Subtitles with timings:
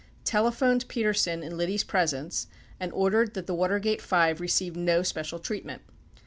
[0.23, 2.47] telephoned Petersen in Liddy's presence
[2.79, 5.83] and ordered that the Watergate five receive no special treatment.